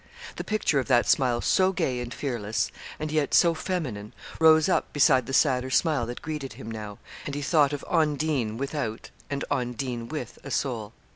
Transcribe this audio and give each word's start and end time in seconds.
The 0.37 0.43
picture 0.43 0.79
of 0.79 0.87
that 0.87 1.07
smile 1.07 1.41
so 1.41 1.71
gay 1.71 1.99
and 1.99 2.11
fearless, 2.11 2.71
and 2.97 3.11
yet 3.11 3.35
so 3.35 3.53
feminine, 3.53 4.15
rose 4.39 4.67
up 4.67 4.91
beside 4.93 5.27
the 5.27 5.31
sadder 5.31 5.69
smile 5.69 6.07
that 6.07 6.23
greeted 6.23 6.53
him 6.53 6.71
now, 6.71 6.97
and 7.27 7.35
he 7.35 7.43
thought 7.43 7.71
of 7.71 7.85
Ondine 7.87 8.57
without 8.57 9.11
and 9.29 9.45
Ondine 9.51 10.07
with 10.09 10.39
a 10.43 10.49
soul. 10.49 10.93